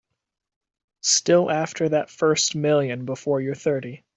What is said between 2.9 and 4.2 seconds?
before you're thirty.